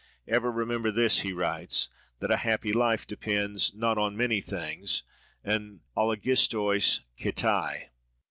[0.27, 1.89] "Ever remember this," he writes,
[2.21, 7.89] "that a happy life depends, not on many things—en oligistois keitai."